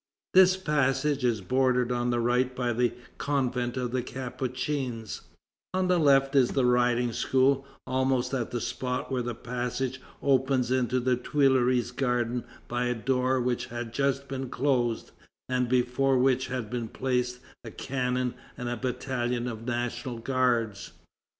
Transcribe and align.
This 0.33 0.57
passage 0.57 1.23
is 1.23 1.41
bordered 1.41 1.91
on 1.91 2.09
the 2.09 2.19
right 2.19 2.55
by 2.55 2.73
the 2.73 2.91
convent 3.19 3.77
of 3.77 3.91
the 3.91 4.01
Capuchins; 4.01 5.21
on 5.75 5.89
the 5.89 5.99
left 5.99 6.35
is 6.35 6.53
the 6.53 6.65
Riding 6.65 7.13
School, 7.13 7.67
almost 7.85 8.33
at 8.33 8.49
the 8.49 8.59
spot 8.61 9.11
where 9.11 9.21
the 9.21 9.35
passage 9.35 10.01
opens 10.23 10.71
into 10.71 10.99
the 10.99 11.15
Tuileries 11.15 11.91
Garden 11.91 12.43
by 12.67 12.85
a 12.85 12.95
door 12.95 13.39
which 13.39 13.67
had 13.67 13.93
just 13.93 14.27
been 14.27 14.49
closed, 14.49 15.11
and 15.47 15.69
before 15.69 16.17
which 16.17 16.47
had 16.47 16.71
been 16.71 16.87
placed 16.87 17.37
a 17.63 17.69
cannon 17.69 18.33
and 18.57 18.69
a 18.69 18.77
battalion 18.77 19.47
of 19.47 19.67
National 19.67 20.17
Guards. 20.17 20.93